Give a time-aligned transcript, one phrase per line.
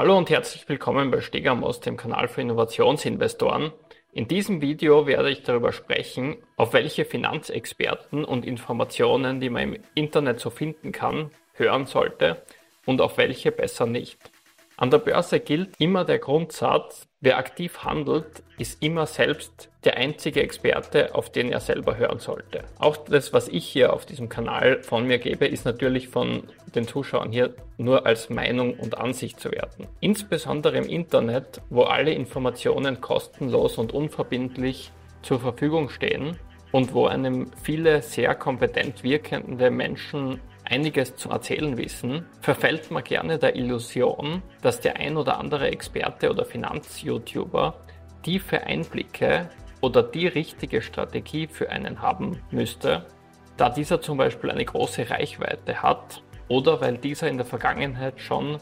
[0.00, 3.70] Hallo und herzlich willkommen bei Stegamos, dem Kanal für Innovationsinvestoren.
[4.14, 9.82] In diesem Video werde ich darüber sprechen, auf welche Finanzexperten und Informationen, die man im
[9.94, 12.40] Internet so finden kann, hören sollte
[12.86, 14.18] und auf welche besser nicht.
[14.78, 20.42] An der Börse gilt immer der Grundsatz, wer aktiv handelt, ist immer selbst der einzige
[20.42, 22.64] Experte, auf den er selber hören sollte.
[22.78, 26.44] Auch das, was ich hier auf diesem Kanal von mir gebe, ist natürlich von
[26.74, 29.86] den Zuschauern hier nur als Meinung und Ansicht zu werten.
[30.00, 36.38] Insbesondere im Internet, wo alle Informationen kostenlos und unverbindlich zur Verfügung stehen
[36.72, 43.38] und wo einem viele sehr kompetent wirkende Menschen einiges zu erzählen wissen, verfällt man gerne
[43.38, 47.74] der Illusion, dass der ein oder andere Experte oder Finanz-YouTuber
[48.22, 53.06] tiefe Einblicke oder die richtige Strategie für einen haben müsste,
[53.56, 58.58] da dieser zum Beispiel eine große Reichweite hat oder weil dieser in der Vergangenheit schon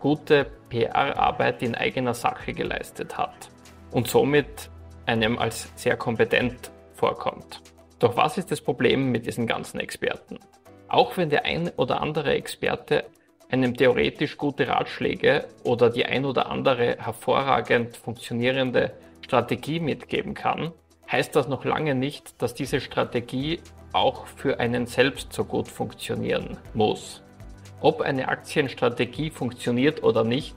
[0.00, 3.50] gute PR-Arbeit in eigener Sache geleistet hat
[3.90, 4.70] und somit
[5.06, 6.70] einem als sehr kompetent
[7.02, 7.60] vorkommt.
[7.98, 10.38] Doch was ist das Problem mit diesen ganzen Experten?
[10.86, 13.06] Auch wenn der ein oder andere Experte
[13.50, 20.70] einem theoretisch gute Ratschläge oder die ein oder andere hervorragend funktionierende Strategie mitgeben kann,
[21.10, 23.58] heißt das noch lange nicht, dass diese Strategie
[23.92, 27.20] auch für einen selbst so gut funktionieren muss.
[27.80, 30.54] Ob eine Aktienstrategie funktioniert oder nicht,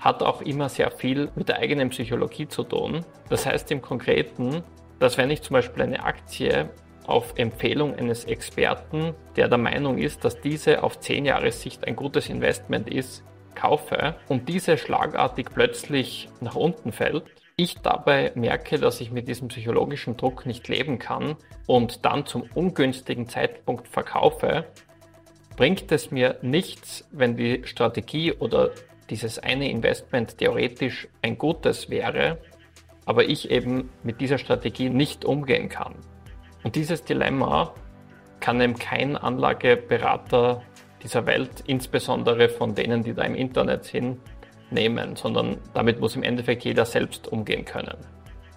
[0.00, 3.06] hat auch immer sehr viel mit der eigenen Psychologie zu tun.
[3.30, 4.62] Das heißt im Konkreten,
[4.98, 6.70] dass wenn ich zum Beispiel eine Aktie
[7.06, 12.28] auf Empfehlung eines Experten, der der Meinung ist, dass diese auf 10 Jahressicht ein gutes
[12.28, 17.24] Investment ist, kaufe und diese schlagartig plötzlich nach unten fällt,
[17.56, 22.44] ich dabei merke, dass ich mit diesem psychologischen Druck nicht leben kann und dann zum
[22.54, 24.66] ungünstigen Zeitpunkt verkaufe,
[25.56, 28.70] bringt es mir nichts, wenn die Strategie oder
[29.10, 32.38] dieses eine Investment theoretisch ein gutes wäre,
[33.08, 35.94] aber ich eben mit dieser Strategie nicht umgehen kann.
[36.62, 37.72] Und dieses Dilemma
[38.38, 40.62] kann eben kein Anlageberater
[41.02, 44.18] dieser Welt, insbesondere von denen, die da im Internet sind,
[44.70, 47.96] nehmen, sondern damit muss im Endeffekt jeder selbst umgehen können.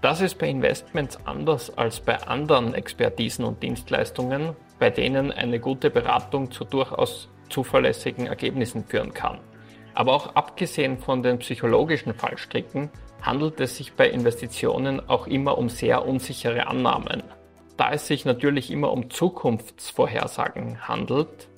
[0.02, 5.90] Das ist bei Investments anders als bei anderen Expertisen und Dienstleistungen, bei denen eine gute
[5.90, 9.40] Beratung zu durchaus zuverlässigen Ergebnissen führen kann.
[9.94, 12.90] Aber auch abgesehen von den psychologischen Fallstricken
[13.22, 17.24] handelt es sich bei Investitionen auch immer um sehr unsichere Annahmen
[17.82, 21.50] da es sich natürlich immer um Zukunftsvorhersagen handelt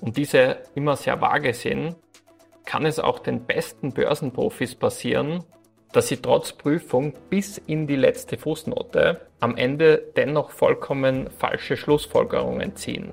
[0.00, 1.96] und diese immer sehr vage sind,
[2.64, 5.44] kann es auch den besten Börsenprofis passieren,
[5.92, 12.74] dass sie trotz Prüfung bis in die letzte Fußnote am Ende dennoch vollkommen falsche Schlussfolgerungen
[12.74, 13.12] ziehen.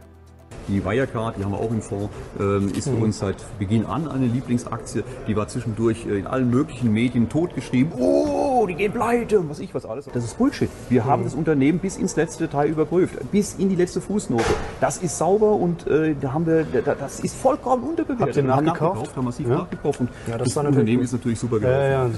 [0.68, 2.10] Die Wirecard, die haben wir auch im Fonds,
[2.40, 3.04] ähm, ist für mhm.
[3.04, 5.04] uns seit Beginn an eine Lieblingsaktie.
[5.28, 7.94] Die war zwischendurch äh, in allen möglichen Medien totgeschrieben.
[7.98, 10.06] Oh, die gehen pleite und was ich was alles.
[10.14, 10.70] Das ist Bullshit.
[10.90, 11.08] Wir mhm.
[11.08, 14.44] haben das Unternehmen bis ins letzte Detail überprüft, bis in die letzte Fußnote.
[14.80, 18.28] Das ist sauber und äh, da haben wir, da, das ist vollkommen unterbewertet.
[18.28, 18.82] Habt ihr nachgekauft?
[18.82, 19.56] Haben nachgekauft, haben massiv ja?
[19.56, 21.92] nachgekauft und ja, das, das Unternehmen ist natürlich super gelaufen.
[21.92, 22.12] Ja, ja,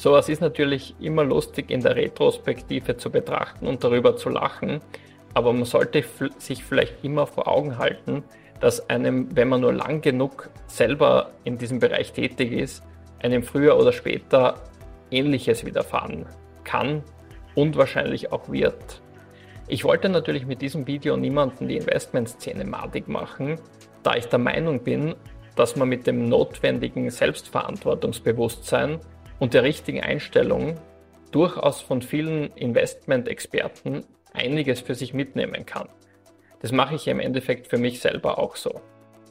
[0.00, 4.80] Sowas ist natürlich immer lustig in der Retrospektive zu betrachten und darüber zu lachen.
[5.34, 6.04] Aber man sollte
[6.38, 8.24] sich vielleicht immer vor Augen halten,
[8.60, 12.82] dass einem, wenn man nur lang genug selber in diesem Bereich tätig ist,
[13.22, 14.54] einem früher oder später
[15.10, 16.26] Ähnliches widerfahren
[16.64, 17.02] kann
[17.54, 19.02] und wahrscheinlich auch wird.
[19.68, 23.56] Ich wollte natürlich mit diesem Video niemanden die Investmentszene madig machen,
[24.02, 25.14] da ich der Meinung bin,
[25.56, 28.98] dass man mit dem notwendigen Selbstverantwortungsbewusstsein
[29.38, 30.74] und der richtigen Einstellung
[31.30, 35.88] durchaus von vielen Investmentexperten einiges für sich mitnehmen kann.
[36.60, 38.80] Das mache ich im Endeffekt für mich selber auch so.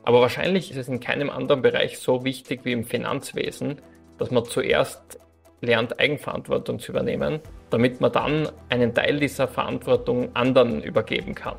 [0.04, 3.82] Aber wahrscheinlich ist es in keinem anderen Bereich so wichtig wie im Finanzwesen,
[4.18, 5.20] dass man zuerst
[5.62, 7.40] lernt, Eigenverantwortung zu übernehmen,
[7.70, 11.58] damit man dann einen Teil dieser Verantwortung anderen übergeben kann.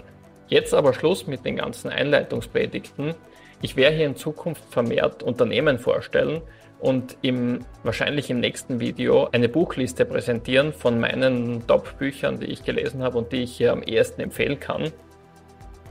[0.49, 3.15] Jetzt aber Schluss mit den ganzen Einleitungspredigten.
[3.63, 6.41] Ich werde hier in Zukunft vermehrt Unternehmen vorstellen
[6.79, 13.03] und im, wahrscheinlich im nächsten Video eine Buchliste präsentieren von meinen Top-Büchern, die ich gelesen
[13.03, 14.91] habe und die ich hier am ehesten empfehlen kann.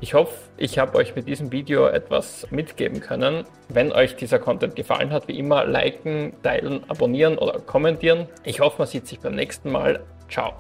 [0.02, 3.44] Ich hoffe, ich habe euch mit diesem Video etwas mitgeben können.
[3.68, 8.28] Wenn euch dieser Content gefallen hat, wie immer liken, teilen, abonnieren oder kommentieren.
[8.46, 10.00] Ich hoffe, man sieht sich beim nächsten Mal.
[10.30, 10.54] Ciao.